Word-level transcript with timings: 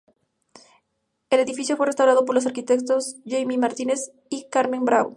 El 1.29 1.39
edificio 1.41 1.77
fue 1.77 1.85
restaurado 1.85 2.25
por 2.25 2.33
los 2.33 2.47
arquitectos 2.47 3.17
Jaime 3.23 3.59
Martínez 3.59 4.11
y 4.31 4.45
Carmen 4.49 4.83
Bravo. 4.83 5.09